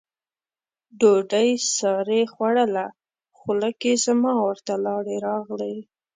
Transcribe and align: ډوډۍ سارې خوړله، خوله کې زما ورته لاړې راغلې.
ډوډۍ 0.99 1.49
سارې 1.77 2.21
خوړله، 2.33 2.85
خوله 3.37 3.69
کې 3.81 3.91
زما 4.05 4.33
ورته 4.45 4.73
لاړې 4.85 5.15
راغلې. 5.27 5.75